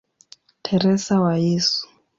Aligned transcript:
Teresa 0.63 1.15
wa 1.23 1.33
Yesu". 1.45 1.85